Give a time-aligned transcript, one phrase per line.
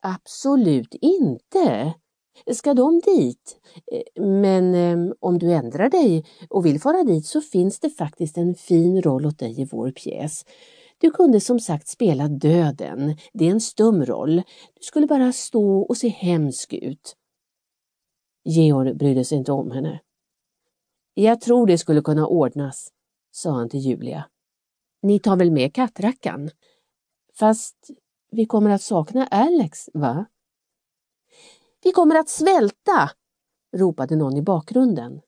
[0.00, 1.94] Absolut inte.
[2.52, 3.60] Ska de dit?
[3.92, 8.36] Eh, men ehm, om du ändrar dig och vill fara dit så finns det faktiskt
[8.38, 10.44] en fin roll åt dig i vår pjäs.
[10.98, 13.16] Du kunde som sagt spela döden.
[13.32, 14.36] Det är en stum roll.
[14.74, 17.16] Du skulle bara stå och se hemsk ut.
[18.44, 20.00] Georg brydde sig inte om henne.
[21.14, 22.92] Jag tror det skulle kunna ordnas,
[23.30, 24.24] sa han till Julia.
[25.02, 26.50] Ni tar väl med kattrackan?
[27.38, 27.90] Fast
[28.30, 30.26] vi kommer att sakna Alex, va?
[31.82, 33.10] Vi kommer att svälta!
[33.76, 35.20] ropade någon i bakgrunden.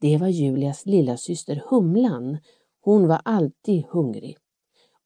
[0.00, 2.38] Det var Julias lilla syster Humlan.
[2.80, 4.36] Hon var alltid hungrig.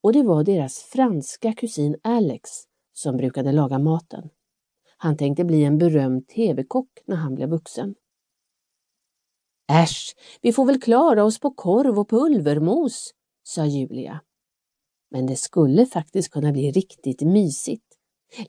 [0.02, 2.50] Och det var deras franska kusin Alex
[2.92, 4.30] som brukade laga maten.
[4.96, 7.94] Han tänkte bli en berömd tv-kock när han blev vuxen.
[9.72, 14.20] Äsch, vi får väl klara oss på korv och pulvermos, sa Julia.
[15.12, 17.86] Men det skulle faktiskt kunna bli riktigt mysigt.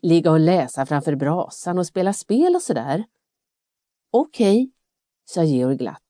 [0.02, 3.04] Ligga och läsa framför brasan och spela spel och sådär.
[4.10, 4.70] Okej, okay,
[5.24, 6.00] sa Georg glatt.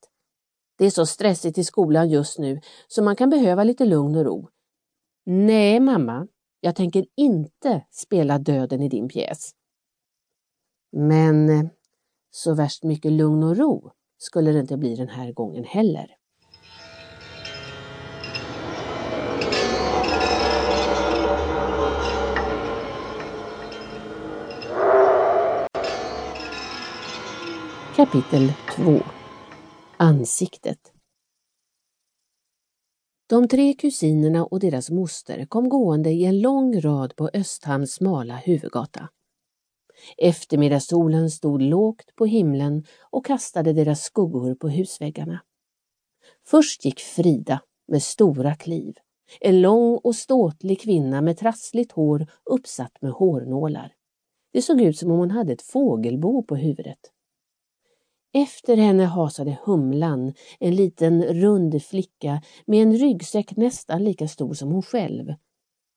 [0.78, 4.25] Det är så stressigt i skolan just nu så man kan behöva lite lugn och
[4.25, 4.48] ro.
[5.27, 6.27] Nej, mamma,
[6.60, 9.50] jag tänker inte spela döden i din pjäs.
[10.92, 11.66] Men eh,
[12.30, 16.16] så värst mycket lugn och ro skulle det inte bli den här gången heller.
[27.97, 29.00] Kapitel 2
[29.97, 30.78] Ansiktet
[33.28, 38.37] De tre kusinerna och deras moster kom gående i en lång rad på Östhamns smala
[38.37, 39.09] huvudgata.
[40.17, 45.42] Eftermiddagssolen stod lågt på himlen och kastade deras skuggor på husväggarna.
[46.47, 48.95] Först gick Frida med stora kliv,
[49.41, 53.92] en lång och ståtlig kvinna med trassligt hår uppsatt med hårnålar.
[54.53, 57.13] Det såg ut som om hon hade ett fågelbo på huvudet.
[58.36, 64.72] Efter henne hasade Humlan, en liten rund flicka med en ryggsäck nästan lika stor som
[64.72, 65.34] hon själv.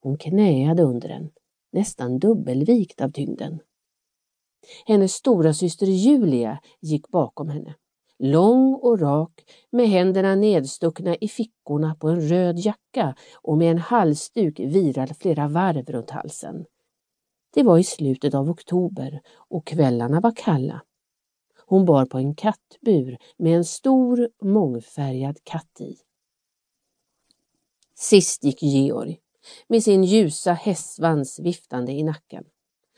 [0.02, 1.30] Hon knäade under den,
[1.72, 3.60] nästan dubbelvikt av tyngden.
[4.86, 7.76] Hennes stora syster Julia gick bakom henne.
[8.20, 13.78] Lång och rak, med händerna nedstuckna i fickorna på en röd jacka och med en
[13.78, 16.66] halsduk virad flera varv runt halsen.
[17.54, 20.82] Det var i slutet av oktober och kvällarna var kalla.
[21.70, 25.98] Hon bar på en kattbur med en stor mångfärgad katt i.
[27.96, 29.20] Sist gick Georg
[29.68, 32.44] med sin ljusa hästsvans viftande i nacken.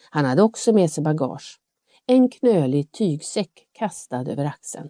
[0.10, 1.60] Han hade också med sig bagage,
[2.06, 4.90] en knölig tygsäck kastad över axeln.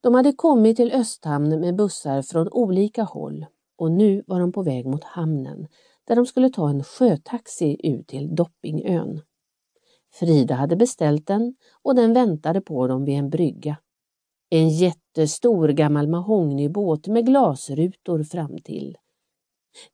[0.00, 3.46] De hade kommit till Östhamn med bussar från olika håll
[3.76, 5.68] och nu var de på väg mot hamnen
[6.04, 9.20] där de skulle ta en sjötaxi ut till Doppingön.
[10.14, 13.76] Frida hade beställt den och den väntade på dem vid en brygga.
[14.50, 18.96] En jättestor gammal mahognybåt med glasrutor fram till.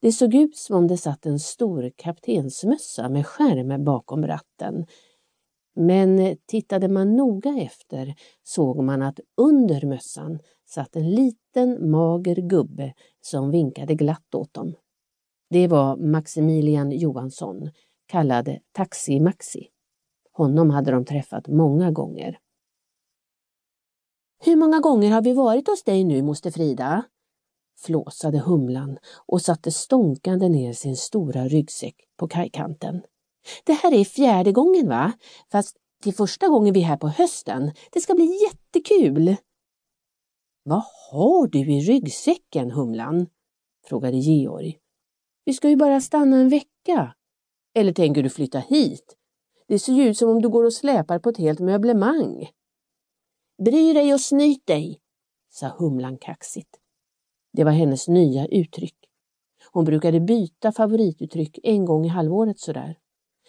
[0.01, 4.87] Det såg ut som om det satt en stor kaptensmössa med skärm bakom ratten.
[5.75, 10.39] Men tittade man noga efter såg man att under mössan
[10.69, 14.75] satt en liten mager gubbe som vinkade glatt åt dem.
[15.51, 17.71] Det var Maximilian Johansson,
[18.07, 19.67] kallad Taxi-Maxi.
[20.41, 22.39] Honom hade de träffat många gånger.
[24.45, 27.05] Hur många gånger har vi varit hos dig nu, moster Frida?
[27.79, 33.03] flåsade humlan och satte stånkande ner sin stora ryggsäck på kajkanten.
[33.65, 35.13] Det här är fjärde gången va?
[35.53, 37.73] Fast till första gången vi är här på hösten.
[37.93, 39.37] Det ska bli jättekul!
[40.63, 43.27] Vad har du i ryggsäcken, Humlan?
[43.87, 44.79] frågade Georg.
[45.45, 47.15] Vi ska ju bara stanna en vecka.
[47.75, 49.17] Eller tänker du flytta hit?
[49.71, 52.49] Det ser ju ut som om du går och släpar på ett helt möblemang.
[53.65, 55.01] Bry dig och snyt dig,
[55.51, 56.77] sa Humlan kaxigt.
[57.53, 58.97] Det var hennes nya uttryck.
[59.73, 62.99] Hon brukade byta favorituttryck en gång i halvåret sådär.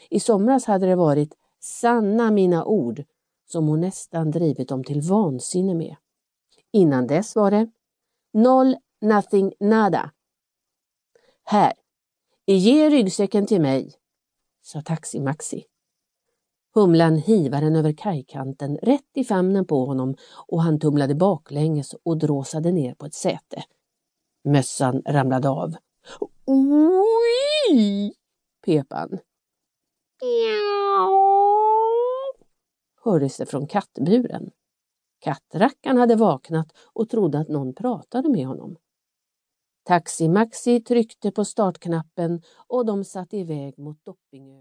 [0.10, 3.04] I somras hade det varit sanna mina ord
[3.46, 5.96] som hon nästan drivit dem till vansinne med.
[6.72, 7.72] Innan dess var det
[8.34, 10.12] noll, nothing, nada.
[11.44, 11.74] Här,
[12.46, 13.94] ge ryggsäcken till mig,
[14.62, 15.71] sa Taxi-Maxi.
[16.74, 20.16] Humlan hivade den över kajkanten rätt i famnen på honom
[20.48, 23.64] och han tumlade baklänges och dråsade ner på ett säte.
[24.44, 25.76] Mössan ramlade av.
[26.46, 28.14] Oj!
[28.66, 29.20] pep han.
[33.04, 34.52] hördes det från kattburen.
[35.20, 38.78] Kattrackan hade vaknat och trodde att någon pratade med honom.
[39.84, 44.60] Taxi Maxi tryckte på startknappen och de satte iväg mot Doppingö.